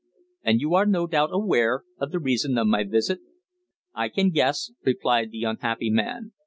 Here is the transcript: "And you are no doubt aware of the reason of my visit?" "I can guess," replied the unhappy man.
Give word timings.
"And 0.41 0.59
you 0.59 0.73
are 0.73 0.87
no 0.87 1.05
doubt 1.05 1.29
aware 1.31 1.83
of 1.99 2.11
the 2.11 2.17
reason 2.17 2.57
of 2.57 2.65
my 2.65 2.83
visit?" 2.83 3.19
"I 3.93 4.09
can 4.09 4.31
guess," 4.31 4.71
replied 4.83 5.29
the 5.29 5.43
unhappy 5.43 5.91
man. 5.91 6.31